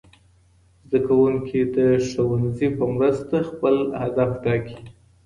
[0.87, 1.77] زدهکوونکي د
[2.09, 4.79] ښوونځي په مرسته خپل هدف ټاکي.